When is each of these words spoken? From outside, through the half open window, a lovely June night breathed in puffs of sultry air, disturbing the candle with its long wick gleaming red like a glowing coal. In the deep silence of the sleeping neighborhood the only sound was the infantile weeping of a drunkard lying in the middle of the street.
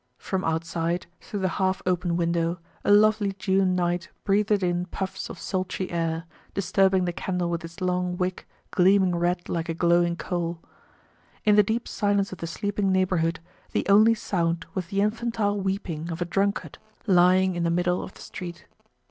From 0.17 0.43
outside, 0.43 1.05
through 1.19 1.41
the 1.41 1.47
half 1.61 1.83
open 1.85 2.17
window, 2.17 2.57
a 2.83 2.91
lovely 2.91 3.33
June 3.33 3.75
night 3.75 4.09
breathed 4.23 4.63
in 4.63 4.87
puffs 4.87 5.29
of 5.29 5.37
sultry 5.37 5.91
air, 5.91 6.23
disturbing 6.55 7.05
the 7.05 7.13
candle 7.13 7.51
with 7.51 7.63
its 7.63 7.81
long 7.81 8.17
wick 8.17 8.47
gleaming 8.71 9.15
red 9.15 9.47
like 9.47 9.69
a 9.69 9.75
glowing 9.75 10.15
coal. 10.15 10.59
In 11.45 11.55
the 11.55 11.61
deep 11.61 11.87
silence 11.87 12.31
of 12.31 12.39
the 12.39 12.47
sleeping 12.47 12.91
neighborhood 12.91 13.41
the 13.73 13.85
only 13.89 14.15
sound 14.15 14.65
was 14.73 14.87
the 14.87 15.01
infantile 15.01 15.61
weeping 15.61 16.09
of 16.09 16.19
a 16.19 16.25
drunkard 16.25 16.79
lying 17.05 17.53
in 17.55 17.61
the 17.61 17.69
middle 17.69 18.01
of 18.01 18.15
the 18.15 18.21
street. 18.21 18.65